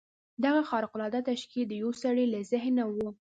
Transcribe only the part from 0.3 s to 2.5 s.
دغه خارق العاده تشکیل د یوه سړي له